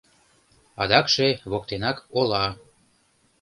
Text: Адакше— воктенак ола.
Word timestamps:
Адакше— 0.81 1.27
воктенак 1.51 1.97
ола. 2.19 2.45